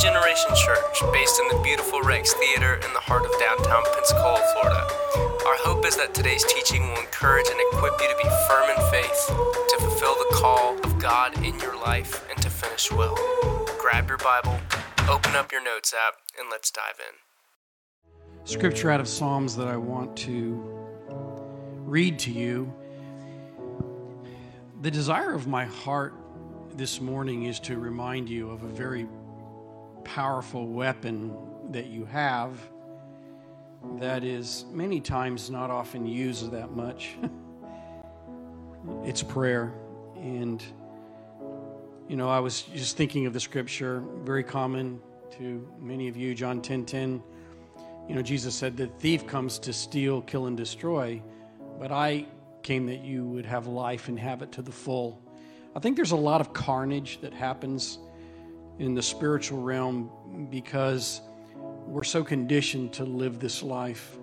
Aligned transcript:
Generation 0.00 0.48
Church, 0.56 1.02
based 1.12 1.38
in 1.38 1.48
the 1.48 1.62
beautiful 1.62 2.00
Rex 2.00 2.32
Theater 2.32 2.76
in 2.76 2.92
the 2.94 3.00
heart 3.00 3.26
of 3.26 3.32
downtown 3.38 3.82
Pensacola, 3.94 4.40
Florida. 4.54 4.88
Our 5.44 5.58
hope 5.60 5.84
is 5.84 5.94
that 5.98 6.14
today's 6.14 6.42
teaching 6.44 6.88
will 6.88 7.00
encourage 7.00 7.44
and 7.50 7.60
equip 7.68 8.00
you 8.00 8.08
to 8.08 8.16
be 8.16 8.28
firm 8.48 8.70
in 8.70 8.90
faith, 8.90 9.26
to 9.28 9.76
fulfill 9.78 10.14
the 10.14 10.36
call 10.36 10.78
of 10.84 10.98
God 10.98 11.36
in 11.44 11.58
your 11.60 11.78
life, 11.78 12.26
and 12.30 12.40
to 12.40 12.48
finish 12.48 12.90
well. 12.90 13.14
Grab 13.78 14.08
your 14.08 14.16
Bible, 14.16 14.58
open 15.06 15.36
up 15.36 15.52
your 15.52 15.62
notes 15.62 15.92
app, 15.92 16.14
and 16.38 16.48
let's 16.50 16.70
dive 16.70 16.98
in. 16.98 18.46
Scripture 18.50 18.90
out 18.90 19.00
of 19.00 19.08
Psalms 19.08 19.54
that 19.56 19.68
I 19.68 19.76
want 19.76 20.16
to 20.18 20.64
read 21.84 22.18
to 22.20 22.32
you. 22.32 22.72
The 24.80 24.90
desire 24.90 25.34
of 25.34 25.46
my 25.46 25.66
heart 25.66 26.14
this 26.74 27.02
morning 27.02 27.44
is 27.44 27.60
to 27.60 27.78
remind 27.78 28.30
you 28.30 28.50
of 28.50 28.62
a 28.62 28.68
very 28.68 29.06
powerful 30.04 30.66
weapon 30.66 31.36
that 31.70 31.86
you 31.86 32.04
have 32.06 32.58
that 33.98 34.24
is 34.24 34.64
many 34.70 35.00
times 35.00 35.50
not 35.50 35.70
often 35.70 36.06
used 36.06 36.50
that 36.50 36.72
much. 36.72 37.16
it's 39.04 39.22
prayer. 39.22 39.72
And, 40.16 40.62
you 42.08 42.16
know, 42.16 42.28
I 42.28 42.40
was 42.40 42.62
just 42.62 42.96
thinking 42.96 43.26
of 43.26 43.32
the 43.32 43.40
scripture, 43.40 44.02
very 44.22 44.44
common 44.44 45.00
to 45.38 45.66
many 45.80 46.08
of 46.08 46.16
you, 46.16 46.34
John 46.34 46.60
10 46.60 46.84
10. 46.84 47.22
You 48.08 48.14
know, 48.14 48.22
Jesus 48.22 48.54
said, 48.54 48.76
The 48.76 48.86
thief 48.86 49.26
comes 49.26 49.58
to 49.60 49.72
steal, 49.72 50.22
kill, 50.22 50.46
and 50.46 50.56
destroy, 50.56 51.22
but 51.78 51.92
I 51.92 52.26
came 52.62 52.86
that 52.86 53.02
you 53.02 53.24
would 53.24 53.46
have 53.46 53.66
life 53.66 54.08
and 54.08 54.18
have 54.18 54.42
it 54.42 54.52
to 54.52 54.62
the 54.62 54.72
full. 54.72 55.22
I 55.74 55.78
think 55.78 55.96
there's 55.96 56.10
a 56.10 56.16
lot 56.16 56.40
of 56.40 56.52
carnage 56.52 57.20
that 57.20 57.32
happens 57.32 57.98
in 58.80 58.94
the 58.94 59.02
spiritual 59.02 59.60
realm 59.60 60.10
because 60.50 61.20
we're 61.86 62.02
so 62.02 62.24
conditioned 62.24 62.94
to 62.94 63.04
live 63.04 63.38
this 63.38 63.62
life 63.62 64.16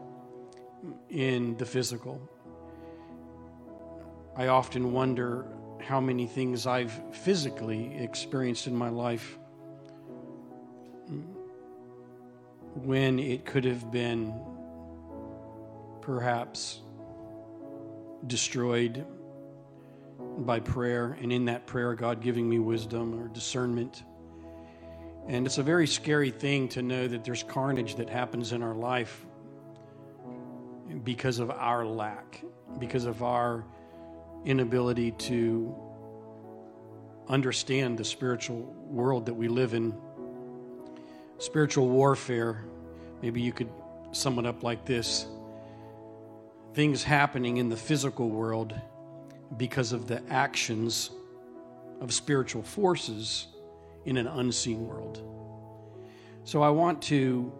in 1.11 1.55
the 1.57 1.65
physical. 1.65 2.19
I 4.35 4.47
often 4.47 4.91
wonder 4.93 5.45
how 5.79 6.01
many 6.01 6.25
things 6.25 6.65
I've 6.65 6.91
physically 7.15 7.95
experienced 7.99 8.65
in 8.65 8.75
my 8.75 8.89
life 8.89 9.37
when 12.73 13.19
it 13.19 13.45
could 13.45 13.63
have 13.63 13.91
been 13.91 14.33
perhaps 16.01 16.81
destroyed 18.25 19.05
by 20.39 20.59
prayer, 20.59 21.15
and 21.21 21.31
in 21.31 21.45
that 21.45 21.67
prayer, 21.67 21.93
God 21.93 22.21
giving 22.21 22.49
me 22.49 22.57
wisdom 22.57 23.19
or 23.19 23.27
discernment. 23.27 24.03
And 25.27 25.45
it's 25.45 25.57
a 25.57 25.63
very 25.63 25.87
scary 25.87 26.31
thing 26.31 26.69
to 26.69 26.81
know 26.81 27.07
that 27.07 27.23
there's 27.23 27.43
carnage 27.43 27.95
that 27.95 28.09
happens 28.09 28.53
in 28.53 28.63
our 28.63 28.73
life 28.73 29.25
because 31.03 31.39
of 31.39 31.51
our 31.51 31.85
lack, 31.85 32.41
because 32.79 33.05
of 33.05 33.23
our 33.23 33.65
inability 34.45 35.11
to 35.11 35.75
understand 37.27 37.97
the 37.97 38.05
spiritual 38.05 38.61
world 38.89 39.25
that 39.25 39.33
we 39.33 39.49
live 39.49 39.73
in. 39.73 39.93
Spiritual 41.39 41.89
warfare, 41.89 42.63
maybe 43.21 43.41
you 43.41 43.51
could 43.51 43.69
sum 44.11 44.39
it 44.39 44.45
up 44.45 44.63
like 44.63 44.85
this 44.85 45.27
things 46.73 47.03
happening 47.03 47.57
in 47.57 47.69
the 47.69 47.75
physical 47.75 48.29
world 48.29 48.79
because 49.57 49.93
of 49.93 50.05
the 50.07 50.21
actions 50.29 51.09
of 52.01 52.13
spiritual 52.13 52.61
forces 52.61 53.47
in 54.07 54.15
an 54.17 54.25
unseen 54.25 54.87
world. 54.87 55.21
So 56.45 56.63
I 56.63 56.69
want 56.69 57.01
to 57.03 57.51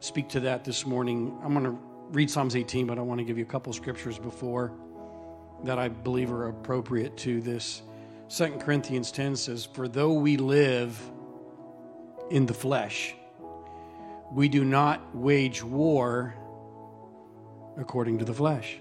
speak 0.00 0.28
to 0.28 0.40
that 0.40 0.62
this 0.62 0.86
morning. 0.86 1.36
I'm 1.42 1.54
going 1.54 1.64
to 1.64 1.78
read 2.10 2.30
Psalms 2.30 2.54
18, 2.54 2.86
but 2.86 2.98
I 2.98 3.00
want 3.00 3.18
to 3.18 3.24
give 3.24 3.38
you 3.38 3.44
a 3.44 3.48
couple 3.48 3.72
scriptures 3.72 4.18
before 4.18 4.72
that 5.64 5.78
I 5.78 5.88
believe 5.88 6.30
are 6.30 6.48
appropriate 6.48 7.16
to 7.18 7.40
this. 7.40 7.80
2 8.28 8.58
Corinthians 8.60 9.10
10 9.10 9.36
says, 9.36 9.64
For 9.64 9.88
though 9.88 10.12
we 10.12 10.36
live 10.36 11.00
in 12.30 12.44
the 12.44 12.52
flesh, 12.52 13.14
we 14.32 14.50
do 14.50 14.64
not 14.64 15.16
wage 15.16 15.64
war 15.64 16.34
according 17.78 18.18
to 18.18 18.26
the 18.26 18.34
flesh. 18.34 18.80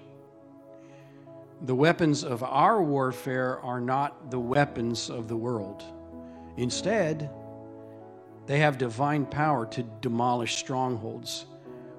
The 1.62 1.76
weapons 1.76 2.26
of 2.26 2.44
our 2.44 2.84
warfare 2.84 3.62
are 3.62 3.80
not 3.80 4.30
the 4.32 4.40
weapons 4.40 5.10
of 5.10 5.30
the 5.30 5.38
world. 5.38 5.82
Instead, 6.58 7.30
they 8.46 8.60
have 8.60 8.78
divine 8.78 9.26
power 9.26 9.66
to 9.68 9.84
demolish 10.02 10.58
strongholds. 10.58 11.46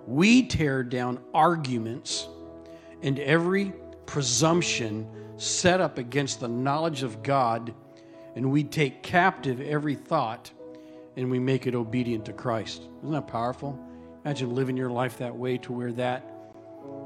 We 0.06 0.46
tear 0.46 0.82
down 0.82 1.20
arguments 1.32 2.28
and 3.02 3.18
every 3.18 3.72
presumption 4.06 5.08
set 5.36 5.80
up 5.80 5.98
against 5.98 6.40
the 6.40 6.48
knowledge 6.48 7.02
of 7.02 7.22
God, 7.22 7.74
and 8.36 8.50
we 8.50 8.64
take 8.64 9.02
captive 9.02 9.60
every 9.60 9.94
thought 9.94 10.50
and 11.16 11.30
we 11.30 11.38
make 11.38 11.66
it 11.66 11.74
obedient 11.74 12.24
to 12.26 12.32
Christ. 12.32 12.82
Isn't 12.98 13.12
that 13.12 13.28
powerful? 13.28 13.78
Imagine 14.24 14.54
living 14.54 14.76
your 14.76 14.90
life 14.90 15.18
that 15.18 15.34
way 15.34 15.58
to 15.58 15.72
where 15.72 15.92
that 15.92 16.24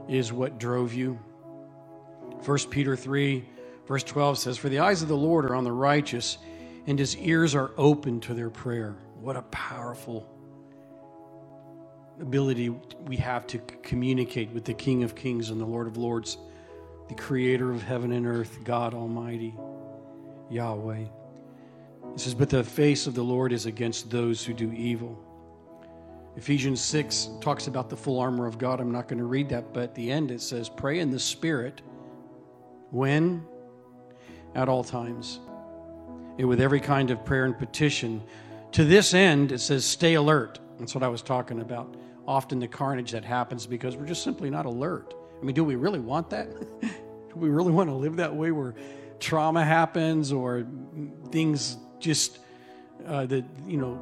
is 0.08 0.32
what 0.32 0.58
drove 0.58 0.94
you. 0.94 1.18
1 2.44 2.58
Peter 2.70 2.96
3, 2.96 3.44
verse 3.86 4.02
12 4.04 4.38
says, 4.38 4.56
For 4.56 4.68
the 4.68 4.78
eyes 4.78 5.02
of 5.02 5.08
the 5.08 5.16
Lord 5.16 5.44
are 5.44 5.54
on 5.54 5.64
the 5.64 5.72
righteous 5.72 6.38
and 6.88 6.98
his 6.98 7.18
ears 7.18 7.54
are 7.54 7.70
open 7.76 8.18
to 8.18 8.32
their 8.32 8.48
prayer. 8.48 8.96
What 9.20 9.36
a 9.36 9.42
powerful 9.42 10.26
ability 12.18 12.70
we 13.06 13.16
have 13.18 13.46
to 13.48 13.58
communicate 13.82 14.50
with 14.52 14.64
the 14.64 14.72
King 14.72 15.02
of 15.02 15.14
Kings 15.14 15.50
and 15.50 15.60
the 15.60 15.66
Lord 15.66 15.86
of 15.86 15.98
Lords, 15.98 16.38
the 17.08 17.14
creator 17.14 17.70
of 17.70 17.82
heaven 17.82 18.12
and 18.12 18.26
earth, 18.26 18.60
God 18.64 18.94
Almighty, 18.94 19.54
Yahweh. 20.48 21.04
It 22.14 22.20
says, 22.20 22.32
But 22.32 22.48
the 22.48 22.64
face 22.64 23.06
of 23.06 23.14
the 23.14 23.22
Lord 23.22 23.52
is 23.52 23.66
against 23.66 24.10
those 24.10 24.42
who 24.42 24.54
do 24.54 24.72
evil. 24.72 25.22
Ephesians 26.36 26.80
6 26.80 27.28
talks 27.42 27.66
about 27.66 27.90
the 27.90 27.98
full 27.98 28.18
armor 28.18 28.46
of 28.46 28.56
God. 28.56 28.80
I'm 28.80 28.92
not 28.92 29.08
going 29.08 29.18
to 29.18 29.26
read 29.26 29.50
that, 29.50 29.74
but 29.74 29.82
at 29.82 29.94
the 29.94 30.10
end 30.10 30.30
it 30.30 30.40
says, 30.40 30.70
Pray 30.70 31.00
in 31.00 31.10
the 31.10 31.20
Spirit 31.20 31.82
when? 32.90 33.44
At 34.54 34.70
all 34.70 34.82
times 34.82 35.40
with 36.46 36.60
every 36.60 36.80
kind 36.80 37.10
of 37.10 37.24
prayer 37.24 37.44
and 37.44 37.58
petition. 37.58 38.22
To 38.72 38.84
this 38.84 39.14
end, 39.14 39.52
it 39.52 39.60
says, 39.60 39.84
stay 39.84 40.14
alert. 40.14 40.60
That's 40.78 40.94
what 40.94 41.02
I 41.02 41.08
was 41.08 41.22
talking 41.22 41.60
about. 41.60 41.96
Often 42.26 42.60
the 42.60 42.68
carnage 42.68 43.12
that 43.12 43.24
happens 43.24 43.66
because 43.66 43.96
we're 43.96 44.06
just 44.06 44.22
simply 44.22 44.50
not 44.50 44.66
alert. 44.66 45.14
I 45.40 45.44
mean, 45.44 45.54
do 45.54 45.64
we 45.64 45.76
really 45.76 46.00
want 46.00 46.30
that? 46.30 46.48
do 46.80 47.34
we 47.34 47.48
really 47.48 47.72
want 47.72 47.88
to 47.88 47.94
live 47.94 48.16
that 48.16 48.34
way 48.34 48.50
where 48.50 48.74
trauma 49.18 49.64
happens 49.64 50.32
or 50.32 50.66
things 51.30 51.76
just 51.98 52.38
uh, 53.06 53.26
that, 53.26 53.44
you 53.66 53.78
know, 53.78 53.98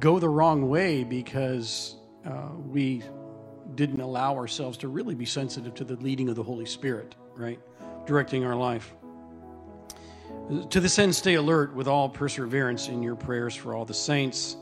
go 0.00 0.18
the 0.18 0.28
wrong 0.28 0.68
way 0.68 1.04
because 1.04 1.96
uh, 2.26 2.48
we 2.66 3.02
didn't 3.74 4.00
allow 4.00 4.34
ourselves 4.36 4.76
to 4.78 4.88
really 4.88 5.14
be 5.14 5.24
sensitive 5.24 5.74
to 5.74 5.84
the 5.84 5.96
leading 5.96 6.28
of 6.28 6.36
the 6.36 6.42
Holy 6.42 6.66
Spirit, 6.66 7.14
right? 7.36 7.58
Directing 8.06 8.44
our 8.44 8.54
life. 8.54 8.94
To 10.48 10.78
this 10.78 10.98
end, 10.98 11.14
stay 11.14 11.34
alert 11.34 11.74
with 11.74 11.88
all 11.88 12.06
perseverance 12.06 12.88
in 12.88 13.02
your 13.02 13.16
prayers 13.16 13.54
for 13.54 13.74
all 13.74 13.86
the 13.86 13.94
saints. 13.94 14.56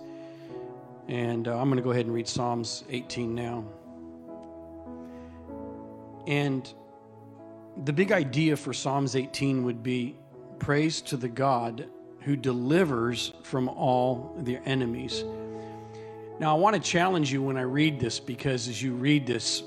And 1.08 1.48
uh, 1.48 1.58
I'm 1.58 1.68
going 1.68 1.76
to 1.76 1.82
go 1.82 1.90
ahead 1.90 2.06
and 2.06 2.14
read 2.14 2.28
Psalms 2.28 2.84
18 2.88 3.34
now. 3.34 3.64
And 6.28 6.72
the 7.84 7.92
big 7.92 8.12
idea 8.12 8.56
for 8.56 8.72
Psalms 8.72 9.16
18 9.16 9.64
would 9.64 9.82
be 9.82 10.16
praise 10.60 11.00
to 11.02 11.16
the 11.16 11.28
God 11.28 11.88
who 12.20 12.36
delivers 12.36 13.32
from 13.42 13.68
all 13.68 14.36
their 14.38 14.62
enemies. 14.64 15.24
Now, 16.38 16.54
I 16.56 16.58
want 16.60 16.76
to 16.76 16.82
challenge 16.82 17.32
you 17.32 17.42
when 17.42 17.56
I 17.56 17.62
read 17.62 17.98
this 17.98 18.20
because 18.20 18.68
as 18.68 18.80
you 18.80 18.94
read 18.94 19.26
this, 19.26 19.64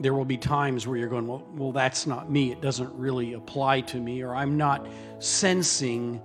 there 0.00 0.14
will 0.14 0.24
be 0.24 0.36
times 0.36 0.86
where 0.86 0.96
you're 0.96 1.08
going, 1.08 1.26
well, 1.26 1.46
well, 1.54 1.72
that's 1.72 2.06
not 2.06 2.30
me. 2.30 2.52
It 2.52 2.60
doesn't 2.60 2.92
really 2.94 3.34
apply 3.34 3.82
to 3.82 3.98
me, 3.98 4.22
or 4.22 4.34
I'm 4.34 4.56
not 4.56 4.86
sensing 5.18 6.22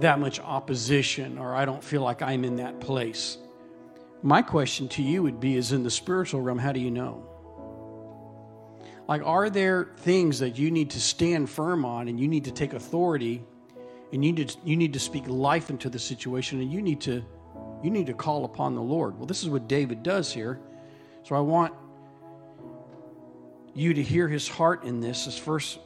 that 0.00 0.18
much 0.18 0.40
opposition, 0.40 1.38
or 1.38 1.54
I 1.54 1.64
don't 1.64 1.82
feel 1.82 2.02
like 2.02 2.22
I'm 2.22 2.44
in 2.44 2.56
that 2.56 2.80
place. 2.80 3.38
My 4.22 4.42
question 4.42 4.88
to 4.88 5.02
you 5.02 5.22
would 5.22 5.40
be 5.40 5.56
is 5.56 5.72
in 5.72 5.82
the 5.82 5.90
spiritual 5.90 6.40
realm, 6.40 6.58
how 6.58 6.72
do 6.72 6.80
you 6.80 6.90
know? 6.90 7.24
Like, 9.08 9.22
are 9.24 9.48
there 9.48 9.92
things 9.98 10.38
that 10.40 10.58
you 10.58 10.70
need 10.70 10.90
to 10.90 11.00
stand 11.00 11.48
firm 11.48 11.84
on 11.84 12.08
and 12.08 12.20
you 12.20 12.28
need 12.28 12.44
to 12.44 12.50
take 12.50 12.74
authority 12.74 13.42
and 14.12 14.24
you 14.24 14.32
need 14.32 14.48
to, 14.48 14.58
you 14.64 14.76
need 14.76 14.92
to 14.92 15.00
speak 15.00 15.26
life 15.26 15.70
into 15.70 15.88
the 15.88 15.98
situation 15.98 16.60
and 16.60 16.72
you 16.72 16.82
need 16.82 17.00
to 17.02 17.24
you 17.82 17.90
need 17.90 18.06
to 18.06 18.14
call 18.14 18.44
upon 18.44 18.74
the 18.74 18.82
Lord? 18.82 19.16
Well, 19.16 19.26
this 19.26 19.42
is 19.42 19.48
what 19.48 19.68
David 19.68 20.02
does 20.02 20.32
here. 20.32 20.60
So 21.22 21.36
I 21.36 21.40
want 21.40 21.74
you 23.74 23.94
to 23.94 24.02
hear 24.02 24.28
his 24.28 24.48
heart 24.48 24.84
in 24.84 25.00
this. 25.00 25.24
This 25.24 25.38
first 25.38 25.78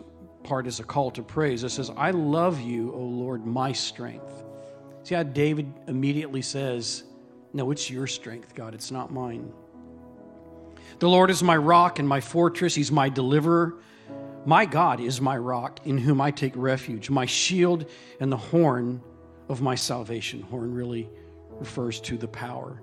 part 0.42 0.66
is 0.66 0.80
a 0.80 0.84
call 0.84 1.10
to 1.12 1.22
praise. 1.22 1.64
It 1.64 1.70
says, 1.70 1.90
I 1.96 2.10
love 2.10 2.60
you, 2.60 2.92
O 2.92 2.98
Lord, 2.98 3.46
my 3.46 3.72
strength. 3.72 4.44
See 5.04 5.14
how 5.14 5.22
David 5.22 5.72
immediately 5.88 6.42
says, 6.42 7.04
No, 7.52 7.70
it's 7.70 7.90
your 7.90 8.06
strength, 8.06 8.54
God, 8.54 8.74
it's 8.74 8.90
not 8.90 9.12
mine. 9.12 9.52
The 10.98 11.08
Lord 11.08 11.30
is 11.30 11.42
my 11.42 11.56
rock 11.56 11.98
and 11.98 12.08
my 12.08 12.20
fortress, 12.20 12.74
He's 12.74 12.92
my 12.92 13.08
deliverer. 13.08 13.78
My 14.44 14.64
God 14.64 14.98
is 14.98 15.20
my 15.20 15.36
rock 15.38 15.80
in 15.84 15.98
whom 15.98 16.20
I 16.20 16.32
take 16.32 16.52
refuge, 16.56 17.08
my 17.10 17.26
shield 17.26 17.88
and 18.18 18.30
the 18.30 18.36
horn 18.36 19.00
of 19.48 19.60
my 19.60 19.76
salvation. 19.76 20.42
Horn 20.42 20.74
really 20.74 21.08
refers 21.60 22.00
to 22.00 22.16
the 22.16 22.26
power 22.26 22.82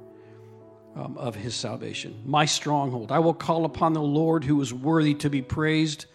um, 0.96 1.18
of 1.18 1.36
his 1.36 1.56
salvation. 1.56 2.22
My 2.26 2.46
stronghold. 2.46 3.12
I 3.12 3.20
will 3.20 3.34
call 3.34 3.66
upon 3.66 3.94
the 3.94 4.02
Lord 4.02 4.44
who 4.44 4.60
is 4.62 4.74
worthy 4.74 5.14
to 5.16 5.30
be 5.30 5.42
praised. 5.42 6.06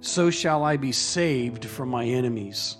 So 0.00 0.30
shall 0.30 0.64
I 0.64 0.76
be 0.76 0.92
saved 0.92 1.64
from 1.64 1.88
my 1.88 2.04
enemies. 2.04 2.76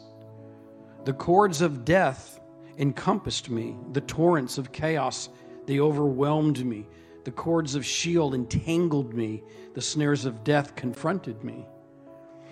The 1.05 1.13
cords 1.13 1.61
of 1.61 1.85
death 1.85 2.41
encompassed 2.79 3.51
me, 3.51 3.77
the 3.93 4.01
torrents 4.03 4.59
of 4.59 4.73
chaos, 4.73 5.29
they 5.67 5.81
overwhelmed 5.81 6.65
me. 6.65 6.87
The 7.25 7.31
cords 7.31 7.75
of 7.75 7.87
Sheol 7.87 8.35
entangled 8.35 9.15
me, 9.15 9.43
the 9.75 9.81
snares 9.81 10.27
of 10.27 10.45
death 10.45 10.75
confronted 10.77 11.43
me. 11.43 11.67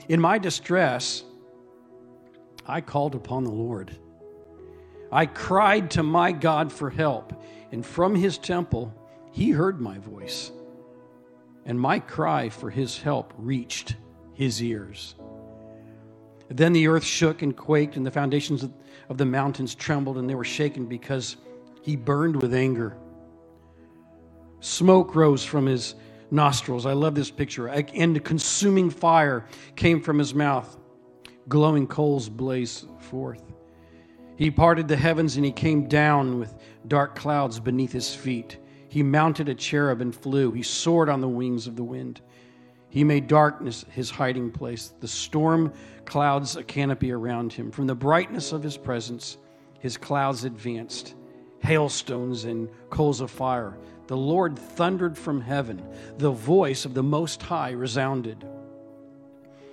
In 0.09 0.21
my 0.21 0.39
distress, 0.39 1.25
I 2.67 2.81
called 2.81 3.15
upon 3.15 3.45
the 3.45 3.51
Lord. 3.51 3.97
I 5.13 5.27
cried 5.27 5.91
to 5.93 6.03
my 6.03 6.33
God 6.33 6.73
for 6.73 6.89
help, 6.91 7.35
and 7.71 7.85
from 7.85 8.15
his 8.15 8.39
temple 8.39 8.95
he 9.31 9.51
heard 9.51 9.81
my 9.81 9.99
voice, 9.99 10.51
and 11.67 11.79
my 11.79 11.99
cry 11.99 12.49
for 12.49 12.71
his 12.71 12.99
help 12.99 13.33
reached 13.37 13.97
his 14.33 14.63
ears. 14.63 15.15
Then 16.49 16.73
the 16.73 16.89
earth 16.89 17.05
shook 17.05 17.43
and 17.43 17.57
quaked, 17.57 17.97
and 17.97 18.05
the 18.07 18.11
foundations 18.11 18.65
of 19.09 19.19
the 19.19 19.27
mountains 19.27 19.75
trembled, 19.75 20.19
and 20.19 20.29
they 20.29 20.35
were 20.35 20.45
shaken 20.45 20.87
because 20.87 21.37
he 21.83 21.97
burned 21.97 22.41
with 22.41 22.55
anger. 22.55 22.97
Smoke 24.61 25.15
rose 25.15 25.45
from 25.45 25.67
his 25.67 25.95
nostrils. 26.31 26.87
I 26.87 26.93
love 26.93 27.15
this 27.15 27.31
picture. 27.31 27.69
And 27.69 28.25
consuming 28.25 28.91
fire 28.91 29.47
came 29.77 30.01
from 30.01 30.19
his 30.19 30.35
mouth. 30.35 30.79
Glowing 31.49 31.87
coals 31.87 32.29
blazed 32.29 32.87
forth. 32.99 33.43
He 34.37 34.51
parted 34.51 34.89
the 34.89 34.97
heavens 34.97 35.37
and 35.37 35.45
he 35.45 35.53
came 35.53 35.89
down 35.89 36.39
with 36.39 36.55
dark 36.89 37.15
clouds 37.15 37.61
beneath 37.61 37.93
his 37.93 38.15
feet. 38.15 38.59
He 38.89 39.03
mounted 39.03 39.49
a 39.49 39.55
cherub 39.55 40.01
and 40.01 40.15
flew. 40.15 40.53
He 40.53 40.63
soared 40.63 41.09
on 41.09 41.21
the 41.21 41.29
wings 41.29 41.67
of 41.67 41.77
the 41.77 41.85
wind. 41.85 42.21
He 42.89 43.05
made 43.05 43.27
darkness 43.27 43.87
his 43.91 44.11
hiding 44.11 44.51
place, 44.51 44.93
the 45.01 45.09
storm 45.09 45.73
clouds 46.05 46.57
a 46.57 46.63
canopy 46.63 47.11
around 47.11 47.53
him. 47.53 47.71
From 47.71 47.87
the 47.87 47.95
brightness 47.95 48.53
of 48.53 48.63
his 48.63 48.77
presence, 48.77 49.39
his 49.79 49.97
clouds 49.97 50.45
advanced, 50.45 51.15
hailstones 51.61 52.45
and 52.45 52.69
coals 52.91 53.23
of 53.23 53.31
fire. 53.31 53.79
The 54.09 54.17
Lord 54.17 54.59
thundered 54.59 55.17
from 55.17 55.41
heaven. 55.41 55.83
The 56.19 56.33
voice 56.33 56.85
of 56.85 56.93
the 56.93 57.03
Most 57.03 57.41
High 57.41 57.71
resounded. 57.71 58.47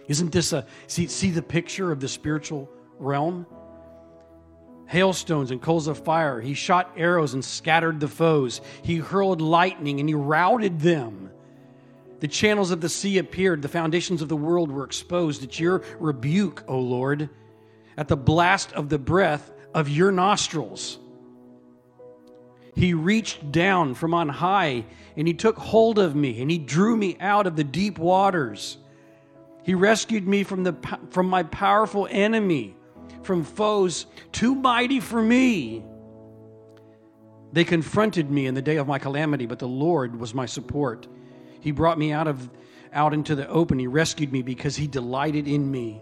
Isn't 0.08 0.32
this 0.32 0.54
a 0.54 0.66
see, 0.88 1.08
see 1.08 1.30
the 1.30 1.42
picture 1.42 1.92
of 1.92 2.00
the 2.00 2.08
spiritual 2.08 2.70
realm? 3.00 3.46
Hailstones 4.89 5.51
and 5.51 5.62
coals 5.62 5.86
of 5.86 6.03
fire. 6.03 6.41
He 6.41 6.56
shot 6.56 6.91
arrows 6.97 7.36
and 7.36 7.45
scattered 7.45 8.00
the 8.00 8.07
foes. 8.07 8.59
He 8.81 8.97
hurled 8.97 9.39
lightning 9.39 10.00
and 10.00 10.09
he 10.09 10.15
routed 10.15 10.80
them. 10.80 11.30
The 12.21 12.27
channels 12.27 12.71
of 12.71 12.81
the 12.81 12.89
sea 12.89 13.19
appeared. 13.19 13.62
The 13.62 13.68
foundations 13.68 14.24
of 14.24 14.30
the 14.30 14.36
world 14.36 14.71
were 14.71 14.83
exposed 14.83 15.44
at 15.44 15.59
your 15.59 15.83
rebuke, 16.00 16.63
O 16.68 16.80
Lord, 16.80 17.30
at 17.97 18.07
the 18.07 18.18
blast 18.18 18.74
of 18.74 18.89
the 18.89 18.97
breath 18.97 19.51
of 19.75 19.89
your 19.89 20.12
nostrils. 20.12 20.97
He 22.74 22.95
reached 22.95 23.51
down 23.51 23.94
from 23.94 24.15
on 24.15 24.27
high 24.27 24.86
and 25.15 25.27
he 25.27 25.36
took 25.36 25.57
hold 25.57 26.00
of 26.00 26.15
me 26.15 26.41
and 26.41 26.50
he 26.50 26.57
drew 26.57 26.97
me 26.97 27.15
out 27.19 27.45
of 27.45 27.56
the 27.56 27.63
deep 27.63 28.00
waters. 28.00 28.77
He 29.62 29.75
rescued 29.75 30.27
me 30.27 30.44
from, 30.44 30.63
the, 30.63 30.75
from 31.12 31.27
my 31.27 31.44
powerful 31.44 32.07
enemy 32.09 32.75
from 33.24 33.44
foes 33.44 34.06
too 34.31 34.56
mighty 34.56 35.00
for 35.00 35.21
me. 35.21 35.83
They 37.51 37.63
confronted 37.63 38.30
me 38.30 38.45
in 38.45 38.54
the 38.54 38.62
day 38.62 38.77
of 38.77 38.88
my 38.88 39.00
calamity, 39.00 39.45
but 39.45 39.60
the 39.60 39.68
Lord 39.68 40.19
was 40.19 40.33
my 40.33 40.45
support. 40.45 41.07
He 41.62 41.71
brought 41.71 41.98
me 41.98 42.12
out 42.12 42.27
of 42.27 42.50
out 42.94 43.13
into 43.13 43.36
the 43.36 43.48
open. 43.48 43.80
He 43.80 43.88
rescued 43.88 44.31
me 44.31 44.42
because 44.42 44.75
he 44.75 44.88
delighted 44.88 45.48
in 45.48 45.69
me. 45.69 46.01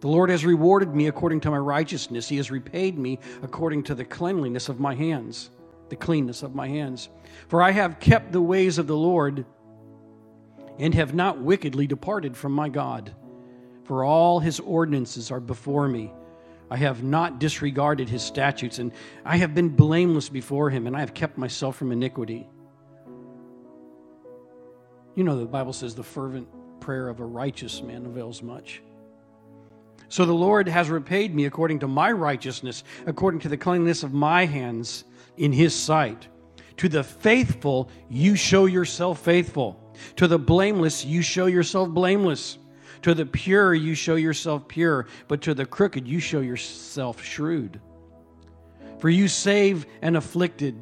The 0.00 0.08
Lord 0.08 0.30
has 0.30 0.44
rewarded 0.44 0.94
me 0.94 1.08
according 1.08 1.40
to 1.40 1.50
my 1.50 1.58
righteousness. 1.58 2.28
He 2.28 2.36
has 2.38 2.50
repaid 2.50 2.98
me 2.98 3.18
according 3.42 3.82
to 3.84 3.94
the 3.94 4.04
cleanliness 4.04 4.68
of 4.68 4.80
my 4.80 4.94
hands, 4.94 5.50
the 5.88 5.96
cleanness 5.96 6.42
of 6.42 6.54
my 6.54 6.68
hands. 6.68 7.08
For 7.48 7.60
I 7.60 7.72
have 7.72 8.00
kept 8.00 8.32
the 8.32 8.40
ways 8.40 8.78
of 8.78 8.86
the 8.86 8.96
Lord 8.96 9.44
and 10.78 10.94
have 10.94 11.14
not 11.14 11.40
wickedly 11.40 11.86
departed 11.86 12.36
from 12.36 12.52
my 12.52 12.68
God 12.68 13.14
for 13.90 14.04
all 14.04 14.38
his 14.38 14.60
ordinances 14.60 15.32
are 15.32 15.40
before 15.40 15.88
me. 15.88 16.12
I 16.70 16.76
have 16.76 17.02
not 17.02 17.40
disregarded 17.40 18.08
his 18.08 18.22
statutes, 18.22 18.78
and 18.78 18.92
I 19.24 19.36
have 19.38 19.52
been 19.52 19.70
blameless 19.70 20.28
before 20.28 20.70
him, 20.70 20.86
and 20.86 20.96
I 20.96 21.00
have 21.00 21.12
kept 21.12 21.36
myself 21.36 21.74
from 21.74 21.90
iniquity. 21.90 22.48
You 25.16 25.24
know, 25.24 25.36
the 25.36 25.44
Bible 25.44 25.72
says 25.72 25.96
the 25.96 26.04
fervent 26.04 26.46
prayer 26.78 27.08
of 27.08 27.18
a 27.18 27.24
righteous 27.24 27.82
man 27.82 28.06
avails 28.06 28.44
much. 28.44 28.80
So 30.08 30.24
the 30.24 30.32
Lord 30.34 30.68
has 30.68 30.88
repaid 30.88 31.34
me 31.34 31.46
according 31.46 31.80
to 31.80 31.88
my 31.88 32.12
righteousness, 32.12 32.84
according 33.06 33.40
to 33.40 33.48
the 33.48 33.56
cleanliness 33.56 34.04
of 34.04 34.12
my 34.12 34.46
hands 34.46 35.02
in 35.36 35.52
his 35.52 35.74
sight. 35.74 36.28
To 36.76 36.88
the 36.88 37.02
faithful, 37.02 37.90
you 38.08 38.36
show 38.36 38.66
yourself 38.66 39.24
faithful. 39.24 39.92
To 40.14 40.28
the 40.28 40.38
blameless, 40.38 41.04
you 41.04 41.22
show 41.22 41.46
yourself 41.46 41.88
blameless. 41.88 42.56
To 43.02 43.14
the 43.14 43.26
pure, 43.26 43.74
you 43.74 43.94
show 43.94 44.16
yourself 44.16 44.68
pure, 44.68 45.06
but 45.26 45.42
to 45.42 45.54
the 45.54 45.64
crooked, 45.64 46.06
you 46.06 46.20
show 46.20 46.40
yourself 46.40 47.22
shrewd. 47.22 47.80
For 48.98 49.08
you 49.08 49.28
save 49.28 49.86
an 50.02 50.16
afflicted, 50.16 50.76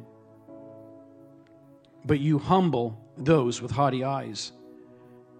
but 2.03 2.19
you 2.19 2.37
humble 2.37 2.99
those 3.17 3.61
with 3.61 3.71
haughty 3.71 4.03
eyes. 4.03 4.51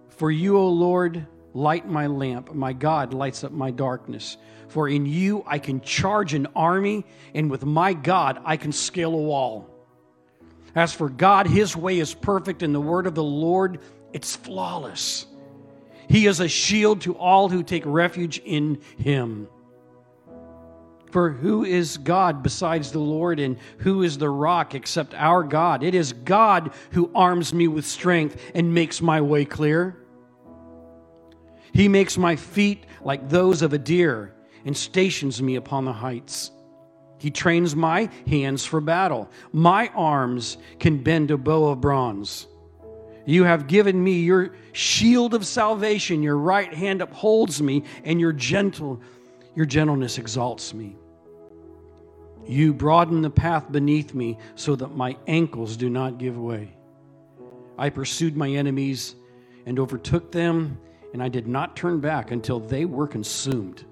For 0.08 0.30
you, 0.30 0.56
O 0.56 0.68
Lord, 0.68 1.26
light 1.52 1.86
my 1.86 2.06
lamp. 2.06 2.54
My 2.54 2.72
God 2.72 3.12
lights 3.12 3.44
up 3.44 3.52
my 3.52 3.70
darkness. 3.70 4.38
For 4.68 4.88
in 4.88 5.04
you 5.04 5.42
I 5.46 5.58
can 5.58 5.80
charge 5.80 6.32
an 6.32 6.46
army, 6.54 7.04
and 7.34 7.50
with 7.50 7.64
my 7.64 7.92
God 7.92 8.40
I 8.44 8.56
can 8.56 8.72
scale 8.72 9.14
a 9.14 9.18
wall. 9.18 9.68
As 10.74 10.92
for 10.92 11.08
God, 11.08 11.46
his 11.46 11.76
way 11.76 11.98
is 11.98 12.14
perfect, 12.14 12.62
and 12.62 12.74
the 12.74 12.80
word 12.80 13.06
of 13.06 13.14
the 13.14 13.24
Lord, 13.24 13.80
it's 14.12 14.36
flawless. 14.36 15.26
He 16.10 16.26
is 16.26 16.40
a 16.40 16.48
shield 16.48 17.02
to 17.02 17.16
all 17.16 17.48
who 17.48 17.62
take 17.62 17.84
refuge 17.86 18.42
in 18.44 18.80
him. 18.98 19.46
For 21.12 21.30
who 21.30 21.64
is 21.64 21.98
God 21.98 22.42
besides 22.42 22.90
the 22.90 22.98
Lord, 22.98 23.38
and 23.38 23.56
who 23.78 24.02
is 24.02 24.18
the 24.18 24.28
rock 24.28 24.74
except 24.74 25.14
our 25.14 25.44
God? 25.44 25.84
It 25.84 25.94
is 25.94 26.12
God 26.12 26.72
who 26.90 27.12
arms 27.14 27.54
me 27.54 27.68
with 27.68 27.86
strength 27.86 28.42
and 28.56 28.74
makes 28.74 29.00
my 29.00 29.20
way 29.20 29.44
clear. 29.44 29.96
He 31.72 31.86
makes 31.86 32.18
my 32.18 32.34
feet 32.34 32.86
like 33.02 33.28
those 33.28 33.62
of 33.62 33.72
a 33.72 33.78
deer 33.78 34.34
and 34.64 34.76
stations 34.76 35.40
me 35.40 35.54
upon 35.54 35.84
the 35.84 35.92
heights. 35.92 36.50
He 37.18 37.30
trains 37.30 37.76
my 37.76 38.10
hands 38.26 38.64
for 38.64 38.80
battle. 38.80 39.30
My 39.52 39.92
arms 39.94 40.58
can 40.80 41.04
bend 41.04 41.30
a 41.30 41.36
bow 41.36 41.66
of 41.66 41.80
bronze. 41.80 42.48
You 43.26 43.44
have 43.44 43.66
given 43.66 44.02
me 44.02 44.20
your 44.20 44.54
shield 44.72 45.34
of 45.34 45.46
salvation. 45.46 46.22
Your 46.22 46.38
right 46.38 46.72
hand 46.72 47.02
upholds 47.02 47.60
me, 47.60 47.84
and 48.04 48.20
your 48.20 48.32
gentle, 48.32 49.00
your 49.54 49.66
gentleness 49.66 50.18
exalts 50.18 50.72
me. 50.74 50.96
You 52.46 52.72
broaden 52.72 53.22
the 53.22 53.30
path 53.30 53.70
beneath 53.70 54.14
me 54.14 54.38
so 54.54 54.74
that 54.76 54.96
my 54.96 55.16
ankles 55.26 55.76
do 55.76 55.90
not 55.90 56.18
give 56.18 56.38
way. 56.38 56.76
I 57.78 57.90
pursued 57.90 58.36
my 58.36 58.48
enemies 58.50 59.14
and 59.66 59.78
overtook 59.78 60.32
them, 60.32 60.78
and 61.12 61.22
I 61.22 61.28
did 61.28 61.46
not 61.46 61.76
turn 61.76 62.00
back 62.00 62.30
until 62.30 62.60
they 62.60 62.84
were 62.84 63.06
consumed. 63.06 63.84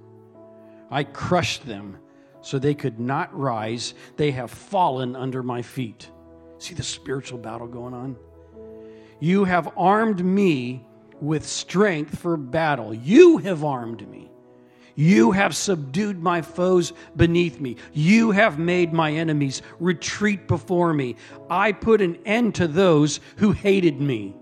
I 0.91 1.05
crushed 1.05 1.67
them 1.67 1.99
so 2.41 2.59
they 2.59 2.75
could 2.75 2.99
not 2.99 3.37
rise. 3.39 3.95
They 4.17 4.31
have 4.31 4.51
fallen 4.51 5.15
under 5.15 5.43
my 5.43 5.63
feet. 5.63 6.11
See 6.59 6.75
the 6.75 6.83
spiritual 6.83 7.39
battle 7.39 7.67
going 7.67 7.95
on? 7.95 8.17
You 9.21 9.45
have 9.45 9.73
armed 9.77 10.25
me 10.25 10.87
with 11.21 11.47
strength 11.47 12.19
for 12.19 12.37
battle. 12.37 12.95
You 12.95 13.39
have 13.39 13.65
armed 13.65 14.09
me. 14.09 14.31
You 14.95 15.31
have 15.31 15.55
subdued 15.55 16.21
my 16.21 16.43
foes 16.43 16.93
beneath 17.17 17.61
me. 17.61 17.77
You 17.93 18.33
have 18.33 18.59
made 18.59 18.93
my 18.93 19.13
enemies 19.13 19.63
retreat 19.79 20.49
before 20.49 20.93
me. 20.93 21.17
I 21.49 21.71
put 21.71 22.01
an 22.01 22.19
end 22.27 22.57
to 22.57 22.67
those 22.67 23.21
who 23.37 23.53
hated 23.53 24.01
me. 24.01 24.35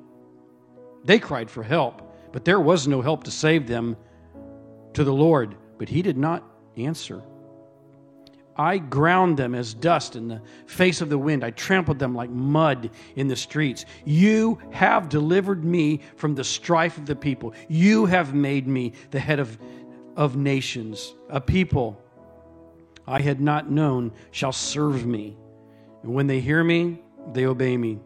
They 1.04 1.18
cried 1.18 1.50
for 1.50 1.62
help, 1.62 2.02
but 2.32 2.44
there 2.44 2.60
was 2.60 2.88
no 2.88 3.02
help 3.02 3.24
to 3.24 3.30
save 3.30 3.66
them 3.66 3.96
to 4.94 5.04
the 5.04 5.12
Lord, 5.12 5.56
but 5.76 5.90
he 5.90 6.00
did 6.00 6.16
not 6.16 6.42
answer. 6.76 7.22
I 8.58 8.78
ground 8.78 9.36
them 9.36 9.54
as 9.54 9.74
dust 9.74 10.16
in 10.16 10.28
the 10.28 10.40
face 10.66 11.00
of 11.00 11.10
the 11.10 11.18
wind. 11.18 11.44
I 11.44 11.50
trampled 11.50 11.98
them 11.98 12.14
like 12.14 12.30
mud 12.30 12.90
in 13.14 13.28
the 13.28 13.36
streets. 13.36 13.84
You 14.04 14.58
have 14.70 15.08
delivered 15.08 15.64
me 15.64 16.00
from 16.16 16.34
the 16.34 16.44
strife 16.44 16.96
of 16.96 17.06
the 17.06 17.16
people. 17.16 17.54
You 17.68 18.06
have 18.06 18.34
made 18.34 18.66
me 18.66 18.92
the 19.10 19.20
head 19.20 19.40
of, 19.40 19.58
of 20.16 20.36
nations. 20.36 21.14
A 21.28 21.40
people 21.40 22.02
I 23.06 23.20
had 23.20 23.40
not 23.40 23.70
known 23.70 24.12
shall 24.30 24.52
serve 24.52 25.06
me. 25.06 25.36
And 26.02 26.14
when 26.14 26.26
they 26.26 26.40
hear 26.40 26.64
me, 26.64 27.02
they 27.32 27.46
obey 27.46 27.76
me. 27.76 28.00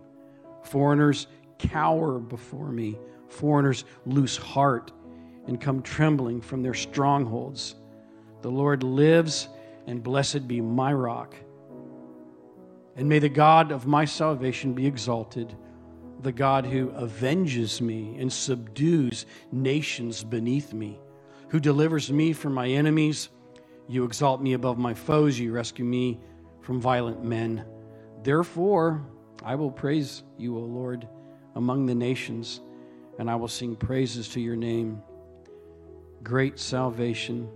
Foreigners 0.63 1.27
cower 1.59 2.19
before 2.19 2.73
me. 2.73 2.99
Foreigners 3.29 3.85
lose 4.05 4.37
heart 4.37 4.93
and 5.47 5.61
come 5.61 5.83
trembling 5.83 6.41
from 6.41 6.63
their 6.63 6.75
strongholds. 6.75 7.77
The 8.43 8.51
Lord 8.51 8.83
lives 8.83 9.49
and 9.91 10.05
blessed 10.05 10.47
be 10.47 10.61
my 10.61 10.93
rock. 10.93 11.35
And 12.95 13.09
may 13.09 13.19
the 13.19 13.29
God 13.29 13.73
of 13.73 13.87
my 13.87 14.05
salvation 14.05 14.73
be 14.73 14.87
exalted, 14.87 15.57
the 16.21 16.31
God 16.31 16.65
who 16.65 16.93
avenges 16.93 17.81
me 17.81 18.17
and 18.21 18.33
subdues 18.33 19.27
nations 19.51 20.23
beneath 20.23 20.73
me, 20.73 21.01
who 21.49 21.59
delivers 21.59 22.13
me 22.13 22.33
from 22.33 22.55
my 22.55 22.69
enemies. 22.69 23.31
You 23.89 24.05
exalt 24.05 24.41
me 24.41 24.53
above 24.53 24.79
my 24.79 24.95
foes, 24.95 25.41
you 25.41 25.51
rescue 25.51 25.85
me 25.85 26.21
from 26.61 26.81
violent 26.81 27.25
men. 27.25 27.65
Therefore, 28.23 29.05
I 29.43 29.57
will 29.57 29.73
praise 29.73 30.23
you, 30.39 30.57
O 30.57 30.61
Lord, 30.61 31.09
among 31.57 31.87
the 31.87 31.97
nations, 31.97 32.61
and 33.19 33.29
I 33.29 33.35
will 33.35 33.49
sing 33.49 33.75
praises 33.75 34.29
to 34.29 34.41
your 34.41 34.57
name. 34.57 35.03
Great 36.23 36.61
salvation 36.61 37.49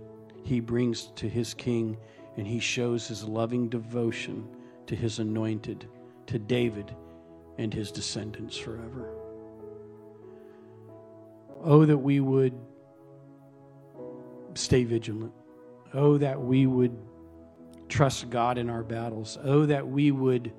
he 0.43 0.59
brings 0.59 1.07
to 1.15 1.29
his 1.29 1.53
king 1.53 1.97
and 2.37 2.45
he 2.45 2.59
shows 2.59 3.07
his 3.07 3.23
loving 3.23 3.69
devotion 3.69 4.47
to 4.87 4.95
his 4.95 5.19
anointed, 5.19 5.87
to 6.27 6.39
David 6.39 6.95
and 7.57 7.73
his 7.73 7.91
descendants 7.91 8.57
forever. 8.57 9.09
Oh, 11.63 11.85
that 11.85 11.97
we 11.97 12.19
would 12.19 12.53
stay 14.53 14.83
vigilant. 14.83 15.33
Oh, 15.93 16.17
that 16.17 16.39
we 16.39 16.67
would 16.67 16.95
trust 17.87 18.29
God 18.29 18.57
in 18.57 18.69
our 18.69 18.83
battles. 18.83 19.37
Oh, 19.43 19.65
that 19.65 19.87
we 19.87 20.11
would 20.11 20.51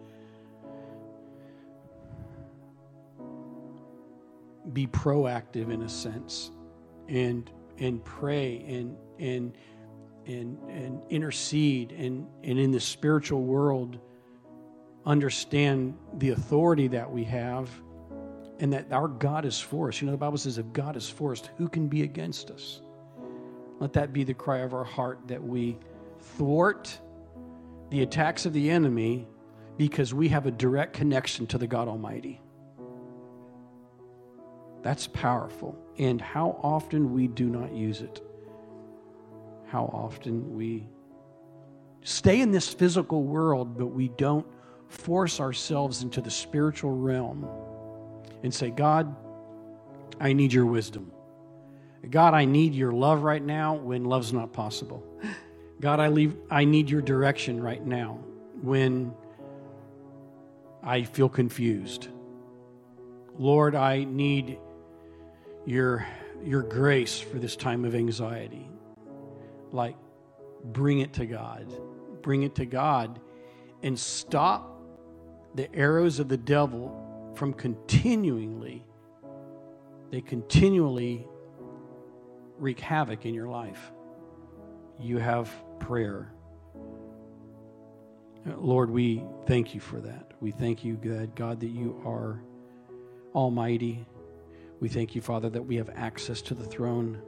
be 4.73 4.87
proactive 4.87 5.71
in 5.73 5.83
a 5.83 5.89
sense 5.89 6.51
and 7.09 7.51
and 7.79 8.05
pray 8.05 8.65
and 8.67 8.97
and 9.19 9.57
and, 10.27 10.59
and 10.69 11.01
intercede 11.09 11.93
and, 11.93 12.27
and 12.43 12.59
in 12.59 12.71
the 12.71 12.81
spiritual 12.81 13.43
world 13.43 13.99
understand 15.05 15.97
the 16.19 16.31
authority 16.31 16.89
that 16.89 17.11
we 17.11 17.25
have 17.25 17.71
and 18.59 18.73
that 18.73 18.91
our 18.93 19.09
God 19.09 19.45
is 19.45 19.61
for 19.61 19.89
us. 19.89 20.01
You 20.01 20.07
know, 20.07 20.13
the 20.13 20.19
Bible 20.19 20.39
says, 20.39 20.59
if 20.59 20.73
God 20.73 20.97
is 20.97 21.09
for 21.09 21.33
us, 21.33 21.43
who 21.59 21.69
can 21.69 21.89
be 21.89 22.03
against 22.03 22.51
us? 22.51 22.81
Let 23.79 23.93
that 23.93 24.13
be 24.13 24.25
the 24.25 24.35
cry 24.35 24.59
of 24.59 24.75
our 24.75 24.85
heart 24.85 25.21
that 25.29 25.43
we 25.43 25.79
thwart 26.21 26.99
the 27.91 28.03
attacks 28.03 28.47
of 28.47 28.53
the 28.53 28.71
enemy 28.71 29.29
because 29.77 30.15
we 30.15 30.29
have 30.29 30.47
a 30.47 30.51
direct 30.51 30.95
connection 30.95 31.47
to 31.49 31.59
the 31.59 31.67
God 31.67 31.87
Almighty. 31.87 32.41
That's 34.83 35.07
powerful. 35.07 35.79
And 35.99 36.21
how 36.21 36.59
often 36.63 37.13
we 37.13 37.29
do 37.29 37.49
not 37.49 37.73
use 37.73 38.01
it 38.01 38.23
how 39.77 39.91
often 39.93 40.57
we 40.57 40.89
stay 42.03 42.41
in 42.41 42.51
this 42.51 42.67
physical 42.67 43.25
world, 43.25 43.77
but 43.77 43.89
we 43.89 44.09
don't 44.09 44.47
force 44.89 45.39
ourselves 45.39 46.03
into 46.03 46.23
the 46.23 46.31
spiritual 46.31 46.97
realm 46.97 47.47
and 48.43 48.55
say, 48.55 48.71
God, 48.71 49.15
I 50.19 50.33
need 50.33 50.51
your 50.51 50.65
wisdom. 50.65 51.13
God, 52.09 52.33
I 52.33 52.47
need 52.47 52.73
your 52.73 52.91
love 52.91 53.23
right 53.23 53.43
now 53.43 53.75
when 53.75 54.05
love's 54.05 54.33
not 54.33 54.55
possible. 54.55 55.05
God, 55.79 56.01
I, 56.01 56.09
leave, 56.09 56.35
I 56.51 56.65
need 56.65 56.89
your 56.89 57.03
direction 57.03 57.63
right 57.63 57.85
now 57.85 58.19
when 58.63 59.13
I 60.83 61.03
feel 61.03 61.29
confused. 61.29 62.09
Lord, 63.39 63.75
I 63.75 64.05
need 64.05 64.59
your, 65.67 66.07
your 66.43 66.63
grace 66.63 67.19
for 67.19 67.39
this 67.39 67.57
time 67.57 67.85
of 67.85 67.95
anxiety 67.95 68.71
like 69.73 69.97
bring 70.65 71.01
it 71.01 71.13
to 71.15 71.27
God. 71.27 71.73
Bring 72.23 72.43
it 72.43 72.55
to 72.57 72.67
God 72.67 73.21
and 73.83 73.99
stop 73.99 74.77
the 75.55 75.75
arrows 75.75 76.19
of 76.19 76.29
the 76.29 76.37
devil 76.37 77.33
from 77.35 77.53
continually, 77.53 78.85
they 80.11 80.21
continually 80.21 81.27
wreak 82.59 82.81
havoc 82.81 83.27
in 83.27 83.35
your 83.35 83.49
life. 83.49 83.93
You 84.99 85.19
have 85.19 85.51
prayer. 85.79 86.33
Lord, 88.47 88.91
we 88.91 89.23
thank 89.47 89.75
you 89.75 89.81
for 89.81 90.01
that. 90.01 90.33
We 90.41 90.51
thank 90.51 90.85
you, 90.85 90.95
God, 90.95 91.35
God, 91.35 91.61
that 91.61 91.69
you 91.71 92.01
are 92.07 92.41
almighty. 93.35 94.07
We 94.81 94.89
thank 94.89 95.15
you, 95.15 95.21
Father, 95.21 95.51
that 95.51 95.63
we 95.63 95.77
have 95.77 95.91
access 95.95 96.41
to 96.43 96.55
the 96.55 96.65
throne, 96.65 97.21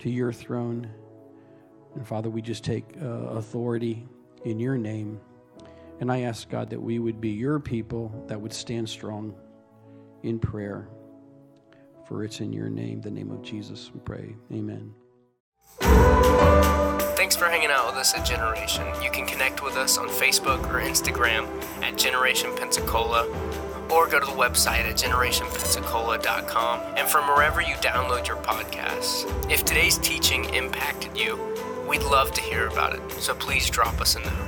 to 0.00 0.10
your 0.10 0.32
throne. 0.32 0.90
And 1.98 2.06
Father, 2.06 2.30
we 2.30 2.40
just 2.40 2.62
take 2.62 2.84
uh, 3.02 3.06
authority 3.06 4.06
in 4.44 4.60
your 4.60 4.78
name. 4.78 5.20
And 5.98 6.12
I 6.12 6.20
ask, 6.20 6.48
God, 6.48 6.70
that 6.70 6.80
we 6.80 7.00
would 7.00 7.20
be 7.20 7.30
your 7.30 7.58
people 7.58 8.24
that 8.28 8.40
would 8.40 8.52
stand 8.52 8.88
strong 8.88 9.34
in 10.22 10.38
prayer. 10.38 10.88
For 12.06 12.22
it's 12.22 12.38
in 12.38 12.52
your 12.52 12.68
name, 12.68 13.00
the 13.00 13.10
name 13.10 13.32
of 13.32 13.42
Jesus, 13.42 13.90
we 13.92 13.98
pray. 13.98 14.36
Amen. 14.52 14.94
Thanks 17.16 17.34
for 17.34 17.46
hanging 17.46 17.70
out 17.70 17.88
with 17.88 17.96
us 17.96 18.14
at 18.14 18.24
Generation. 18.24 18.86
You 19.02 19.10
can 19.10 19.26
connect 19.26 19.64
with 19.64 19.74
us 19.74 19.98
on 19.98 20.06
Facebook 20.08 20.64
or 20.70 20.80
Instagram 20.80 21.48
at 21.82 21.98
Generation 21.98 22.54
Pensacola 22.54 23.26
or 23.90 24.06
go 24.06 24.20
to 24.20 24.26
the 24.26 24.32
website 24.32 24.84
at 24.84 24.94
generationpensacola.com 24.94 26.80
and 26.96 27.08
from 27.08 27.26
wherever 27.26 27.60
you 27.60 27.74
download 27.74 28.28
your 28.28 28.36
podcasts. 28.36 29.26
If 29.50 29.64
today's 29.64 29.98
teaching 29.98 30.44
impacted 30.54 31.18
you, 31.18 31.57
We'd 31.88 32.02
love 32.02 32.32
to 32.32 32.42
hear 32.42 32.66
about 32.66 32.94
it, 32.94 33.12
so 33.12 33.34
please 33.34 33.70
drop 33.70 33.98
us 34.02 34.14
a 34.14 34.20
note. 34.20 34.47